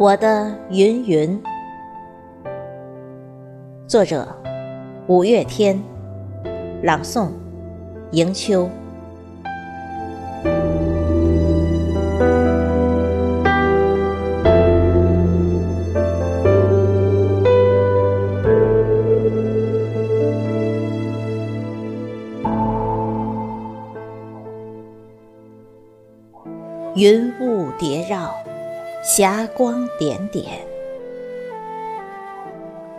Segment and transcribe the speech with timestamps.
[0.00, 1.38] 我的云云，
[3.86, 4.26] 作者
[5.08, 5.78] 五月天，
[6.82, 7.28] 朗诵
[8.12, 8.66] 迎秋。
[26.96, 28.32] 云雾叠绕，
[29.02, 30.46] 霞光点点。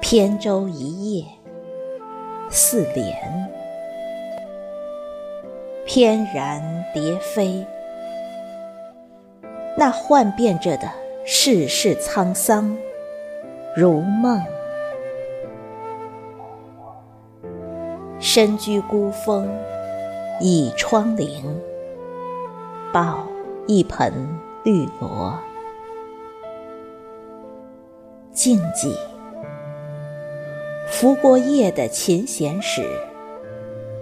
[0.00, 1.26] 扁舟一叶
[2.48, 3.14] 似莲，
[5.84, 6.62] 翩然
[6.94, 7.66] 蝶飞。
[9.76, 10.90] 那幻变着的
[11.26, 12.76] 世事沧桑，
[13.76, 14.42] 如梦。
[18.18, 19.46] 身居孤峰，
[20.40, 21.42] 倚窗棂，
[22.90, 23.26] 抱。
[23.66, 24.12] 一盆
[24.64, 25.38] 绿萝，
[28.32, 28.94] 静寂。
[30.86, 32.82] 拂过夜的琴弦时，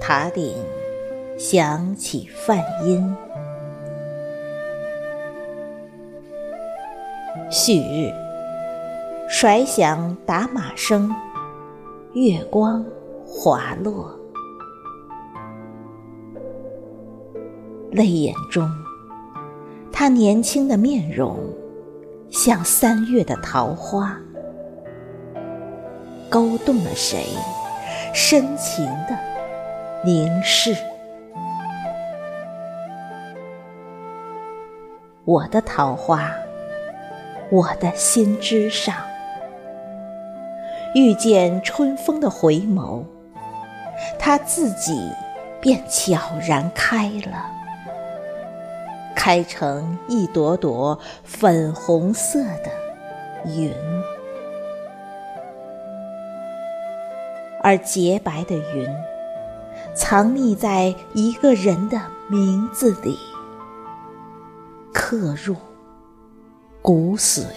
[0.00, 0.54] 塔顶
[1.38, 3.14] 响起梵音。
[7.50, 8.12] 旭日，
[9.28, 11.14] 甩响打马声，
[12.14, 12.84] 月光
[13.24, 14.10] 滑落，
[17.90, 18.68] 泪眼中。
[19.92, 21.38] 他年轻的面容，
[22.32, 24.18] 像三月的桃花，
[26.30, 27.26] 勾动了谁
[28.14, 29.14] 深情的
[30.02, 30.74] 凝视。
[35.26, 36.32] 我的桃花，
[37.50, 38.96] 我的心之上，
[40.94, 43.04] 遇见春风的回眸，
[44.18, 45.06] 它自己
[45.60, 47.61] 便悄然开了。
[49.24, 52.72] 开成一朵朵粉红色的
[53.46, 53.72] 云，
[57.62, 58.84] 而洁白的云
[59.94, 63.16] 藏匿在一个人的名字里，
[64.92, 65.54] 刻入
[66.82, 67.52] 骨髓。